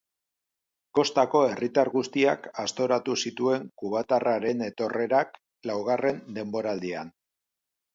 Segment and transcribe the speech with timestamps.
[0.99, 5.41] Kostako herritar guztiak aztoratu zituen kubatarraren etorrerak
[5.73, 7.19] laugarren denboraldian.